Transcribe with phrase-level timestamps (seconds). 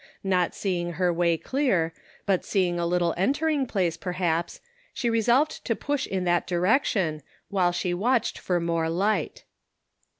[0.23, 1.93] Not seeing her way clear,
[2.25, 4.59] but seeing a little entering place, perhaps,
[4.95, 9.43] she resolved to push in that direction, while she watched for more light.